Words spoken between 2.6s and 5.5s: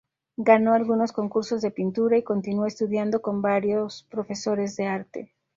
estudiando con varios profesores de arte.